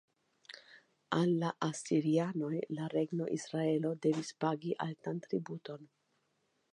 Al 1.17 1.33
la 1.43 1.51
asirianoj 1.67 2.51
la 2.79 2.87
regno 2.95 3.29
Izraelo 3.37 3.91
devis 4.07 4.33
pagi 4.45 4.73
altan 4.87 5.23
tributon. 5.27 5.89